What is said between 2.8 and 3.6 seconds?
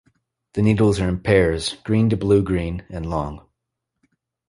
and long.